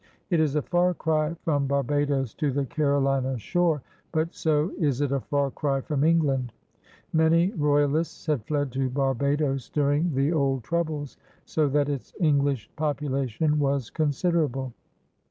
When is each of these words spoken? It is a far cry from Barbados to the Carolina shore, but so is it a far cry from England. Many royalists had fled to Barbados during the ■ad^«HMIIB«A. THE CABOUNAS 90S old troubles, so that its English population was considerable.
It 0.31 0.39
is 0.39 0.55
a 0.55 0.63
far 0.63 0.95
cry 0.95 1.35
from 1.43 1.67
Barbados 1.67 2.33
to 2.33 2.51
the 2.51 2.65
Carolina 2.65 3.37
shore, 3.37 3.83
but 4.11 4.33
so 4.33 4.71
is 4.79 4.99
it 4.99 5.11
a 5.11 5.19
far 5.19 5.51
cry 5.51 5.79
from 5.81 6.03
England. 6.03 6.53
Many 7.13 7.51
royalists 7.51 8.25
had 8.25 8.43
fled 8.47 8.71
to 8.71 8.89
Barbados 8.89 9.69
during 9.69 10.05
the 10.15 10.31
■ad^«HMIIB«A. 10.31 10.31
THE 10.31 10.31
CABOUNAS 10.31 10.33
90S 10.33 10.39
old 10.41 10.63
troubles, 10.63 11.17
so 11.45 11.67
that 11.67 11.87
its 11.89 12.13
English 12.19 12.67
population 12.75 13.59
was 13.59 13.91
considerable. 13.91 14.73